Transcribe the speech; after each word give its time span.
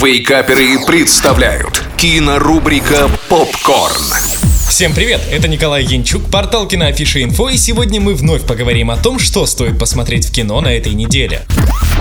Вейкаперы 0.00 0.78
представляют 0.86 1.82
кинорубрика 1.96 3.10
«Попкорн». 3.28 4.04
Всем 4.68 4.94
привет, 4.94 5.20
это 5.28 5.48
Николай 5.48 5.82
Янчук, 5.82 6.30
портал 6.30 6.68
Киноафиша 6.68 7.20
Инфо, 7.20 7.48
и 7.48 7.56
сегодня 7.56 8.00
мы 8.00 8.14
вновь 8.14 8.46
поговорим 8.46 8.92
о 8.92 8.96
том, 8.96 9.18
что 9.18 9.44
стоит 9.44 9.76
посмотреть 9.76 10.28
в 10.28 10.32
кино 10.32 10.60
на 10.60 10.68
этой 10.68 10.94
неделе. 10.94 11.42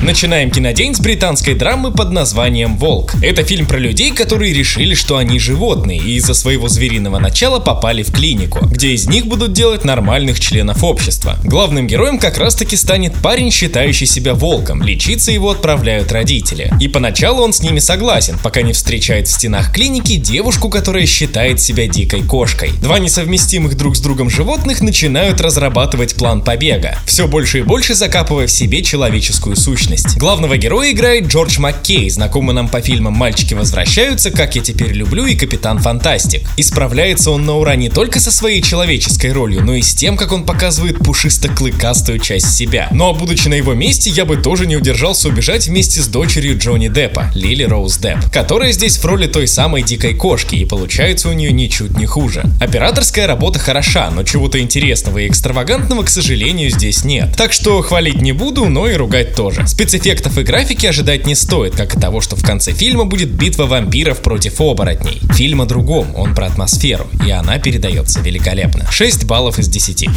Начинаем 0.01 0.51
кинодень 0.51 0.93
с 0.93 0.99
британской 0.99 1.55
драмы 1.55 1.91
под 1.91 2.11
названием 2.11 2.77
«Волк». 2.77 3.15
Это 3.23 3.43
фильм 3.43 3.65
про 3.65 3.77
людей, 3.77 4.11
которые 4.11 4.53
решили, 4.53 4.93
что 4.93 5.17
они 5.17 5.39
животные, 5.39 5.99
и 5.99 6.15
из-за 6.17 6.35
своего 6.35 6.69
звериного 6.69 7.17
начала 7.17 7.59
попали 7.59 8.03
в 8.03 8.11
клинику, 8.11 8.59
где 8.67 8.89
из 8.89 9.09
них 9.09 9.25
будут 9.25 9.53
делать 9.53 9.83
нормальных 9.83 10.39
членов 10.39 10.83
общества. 10.83 11.37
Главным 11.43 11.87
героем 11.87 12.19
как 12.19 12.37
раз-таки 12.37 12.77
станет 12.77 13.13
парень, 13.15 13.51
считающий 13.51 14.05
себя 14.05 14.35
волком, 14.35 14.83
лечиться 14.83 15.31
его 15.31 15.49
отправляют 15.49 16.11
родители. 16.11 16.71
И 16.79 16.87
поначалу 16.87 17.41
он 17.41 17.51
с 17.51 17.63
ними 17.63 17.79
согласен, 17.79 18.37
пока 18.41 18.61
не 18.61 18.73
встречает 18.73 19.27
в 19.27 19.31
стенах 19.31 19.73
клиники 19.73 20.15
девушку, 20.15 20.69
которая 20.69 21.07
считает 21.07 21.59
себя 21.59 21.87
дикой 21.87 22.21
кошкой. 22.21 22.71
Два 22.81 22.99
несовместимых 22.99 23.75
друг 23.75 23.97
с 23.97 23.99
другом 23.99 24.29
животных 24.29 24.81
начинают 24.81 25.41
разрабатывать 25.41 26.15
план 26.15 26.43
побега, 26.43 26.99
все 27.07 27.27
больше 27.27 27.59
и 27.59 27.63
больше 27.63 27.95
закапывая 27.95 28.45
в 28.45 28.51
себе 28.51 28.83
человеческую 28.83 29.55
сущность 29.55 29.86
личность. 29.87 30.17
Главного 30.17 30.57
героя 30.57 30.91
играет 30.91 31.27
Джордж 31.27 31.59
Маккей, 31.59 32.09
знакомый 32.09 32.53
нам 32.53 32.67
по 32.67 32.81
фильмам 32.81 33.13
«Мальчики 33.13 33.53
возвращаются», 33.53 34.31
«Как 34.31 34.55
я 34.55 34.61
теперь 34.61 34.91
люблю» 34.91 35.25
и 35.25 35.35
«Капитан 35.35 35.79
Фантастик». 35.79 36.49
И 36.57 36.63
справляется 36.63 37.31
он 37.31 37.45
на 37.45 37.55
ура 37.55 37.75
не 37.75 37.89
только 37.89 38.19
со 38.19 38.31
своей 38.31 38.61
человеческой 38.61 39.31
ролью, 39.31 39.63
но 39.63 39.75
и 39.75 39.81
с 39.81 39.93
тем, 39.93 40.17
как 40.17 40.31
он 40.31 40.45
показывает 40.45 40.99
пушисто-клыкастую 40.99 42.19
часть 42.19 42.55
себя. 42.55 42.89
Ну 42.91 43.09
а 43.09 43.13
будучи 43.13 43.47
на 43.47 43.55
его 43.55 43.73
месте, 43.73 44.09
я 44.09 44.25
бы 44.25 44.37
тоже 44.37 44.67
не 44.67 44.75
удержался 44.75 45.29
убежать 45.29 45.67
вместе 45.67 46.01
с 46.01 46.07
дочерью 46.07 46.57
Джонни 46.57 46.87
Деппа, 46.87 47.31
Лили 47.33 47.63
Роуз 47.63 47.97
Депп, 47.97 48.29
которая 48.31 48.71
здесь 48.71 48.97
в 48.97 49.05
роли 49.05 49.27
той 49.27 49.47
самой 49.47 49.83
дикой 49.83 50.13
кошки, 50.13 50.55
и 50.55 50.65
получается 50.65 51.29
у 51.29 51.33
нее 51.33 51.51
ничуть 51.51 51.97
не 51.97 52.05
хуже. 52.05 52.43
Операторская 52.59 53.27
работа 53.27 53.59
хороша, 53.59 54.09
но 54.11 54.23
чего-то 54.23 54.59
интересного 54.59 55.19
и 55.19 55.27
экстравагантного, 55.27 56.03
к 56.03 56.09
сожалению, 56.09 56.69
здесь 56.69 57.03
нет. 57.03 57.35
Так 57.37 57.53
что 57.53 57.81
хвалить 57.81 58.21
не 58.21 58.31
буду, 58.31 58.65
но 58.65 58.87
и 58.89 58.95
ругать 58.95 59.35
тоже. 59.35 59.65
Спецэффектов 59.77 60.39
и 60.39 60.41
графики 60.41 60.87
ожидать 60.87 61.27
не 61.27 61.35
стоит, 61.35 61.75
как 61.75 61.95
и 61.95 61.99
того, 61.99 62.19
что 62.19 62.35
в 62.35 62.41
конце 62.41 62.73
фильма 62.73 63.05
будет 63.05 63.29
битва 63.29 63.67
вампиров 63.67 64.23
против 64.23 64.59
оборотней. 64.59 65.21
Фильм 65.35 65.61
о 65.61 65.67
другом, 65.67 66.15
он 66.15 66.33
про 66.33 66.47
атмосферу, 66.47 67.05
и 67.23 67.29
она 67.29 67.59
передается 67.59 68.19
великолепно. 68.21 68.91
6 68.91 69.25
баллов 69.25 69.59
из 69.59 69.67
10. 69.67 70.09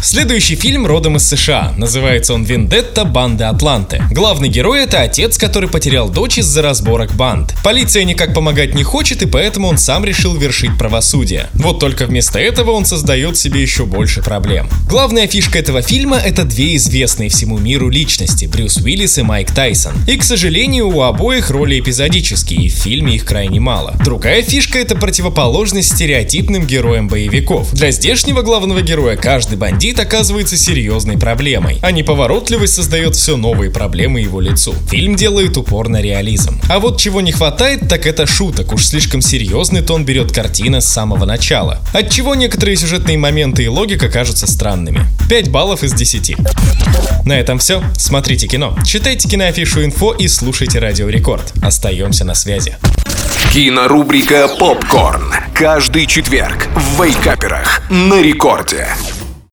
Следующий 0.00 0.54
фильм 0.54 0.86
родом 0.86 1.16
из 1.16 1.26
США. 1.26 1.72
Называется 1.76 2.34
он 2.34 2.44
«Вендетта. 2.44 3.04
Банды 3.04 3.44
Атланты». 3.44 4.02
Главный 4.12 4.48
герой— 4.48 4.82
это 4.84 5.00
отец, 5.00 5.38
который 5.38 5.68
потерял 5.68 6.08
дочь 6.08 6.38
из-за 6.38 6.62
разборок 6.62 7.14
банд. 7.14 7.54
Полиция 7.64 8.04
никак 8.04 8.32
помогать 8.32 8.74
не 8.74 8.84
хочет, 8.84 9.22
и 9.22 9.26
поэтому 9.26 9.66
он 9.66 9.78
сам 9.78 10.04
решил 10.04 10.36
вершить 10.36 10.78
правосудие. 10.78 11.48
Вот 11.54 11.80
только 11.80 12.06
вместо 12.06 12.38
этого 12.38 12.70
он 12.72 12.84
создает 12.84 13.36
себе 13.36 13.60
еще 13.60 13.86
больше 13.86 14.22
проблем. 14.22 14.68
Главная 14.88 15.26
фишка 15.26 15.58
этого 15.58 15.82
фильма— 15.82 16.16
это 16.24 16.44
две 16.44 16.76
известные 16.76 17.28
всему 17.28 17.58
миру 17.58 17.88
личности— 17.88 18.44
Брюс 18.52 18.83
Уиллис 18.84 19.16
и 19.16 19.22
Майк 19.22 19.50
Тайсон. 19.50 19.94
И, 20.06 20.16
к 20.16 20.22
сожалению, 20.22 20.88
у 20.88 21.02
обоих 21.02 21.50
роли 21.50 21.80
эпизодические, 21.80 22.68
в 22.68 22.74
фильме 22.74 23.14
их 23.14 23.24
крайне 23.24 23.58
мало. 23.58 23.94
Другая 24.04 24.42
фишка— 24.42 24.78
это 24.80 24.94
противоположность 24.94 25.94
стереотипным 25.94 26.66
героям 26.66 27.08
боевиков. 27.08 27.72
Для 27.72 27.90
здешнего 27.90 28.42
главного 28.42 28.82
героя 28.82 29.16
каждый 29.16 29.56
бандит 29.56 29.98
оказывается 30.00 30.58
серьезной 30.58 31.16
проблемой, 31.16 31.78
а 31.80 31.92
неповоротливость 31.92 32.74
создает 32.74 33.16
все 33.16 33.36
новые 33.36 33.70
проблемы 33.70 34.20
его 34.20 34.40
лицу. 34.40 34.74
Фильм 34.90 35.16
делает 35.16 35.56
упор 35.56 35.88
на 35.88 36.02
реализм. 36.02 36.60
А 36.68 36.78
вот 36.78 37.00
чего 37.00 37.22
не 37.22 37.32
хватает, 37.32 37.88
так 37.88 38.06
это 38.06 38.26
шуток, 38.26 38.74
уж 38.74 38.84
слишком 38.84 39.22
серьезный 39.22 39.80
тон 39.80 40.04
берет 40.04 40.32
картина 40.32 40.80
с 40.80 40.88
самого 40.88 41.24
начала. 41.24 41.80
Отчего 41.94 42.34
некоторые 42.34 42.76
сюжетные 42.76 43.16
моменты 43.16 43.64
и 43.64 43.68
логика 43.68 44.10
кажутся 44.10 44.46
странными. 44.46 45.06
5 45.30 45.50
баллов 45.50 45.82
из 45.82 45.94
10. 45.94 46.36
На 47.24 47.32
этом 47.32 47.58
все. 47.58 47.82
Смотрите 47.96 48.46
читайте 48.84 49.28
киноафишу 49.28 49.84
инфо 49.84 50.12
и 50.12 50.28
слушайте 50.28 50.78
Радио 50.78 51.08
Рекорд. 51.08 51.52
Остаемся 51.62 52.24
на 52.24 52.34
связи. 52.34 52.76
Кинорубрика 53.52 54.48
«Попкорн». 54.58 55.32
Каждый 55.54 56.06
четверг 56.06 56.68
в 56.74 57.02
Вейкаперах 57.02 57.82
на 57.88 58.20
рекорде. 58.20 58.88